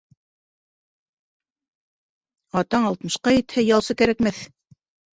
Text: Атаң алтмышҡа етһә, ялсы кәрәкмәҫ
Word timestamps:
Атаң 2.65 2.91
алтмышҡа 2.93 3.37
етһә, 3.39 3.69
ялсы 3.71 4.01
кәрәкмәҫ 4.05 4.45